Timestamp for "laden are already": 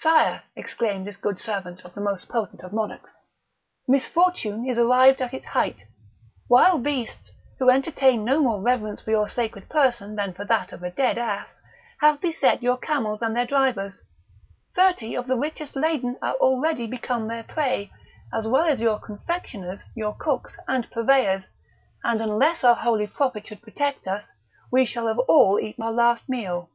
15.76-16.86